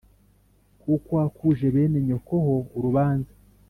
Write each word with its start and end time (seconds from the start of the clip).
kuko 0.81 1.09
wakuje 1.19 1.65
bene 1.75 1.97
nyoko 2.07 2.33
ho 2.45 2.55
urubanza 2.77 3.31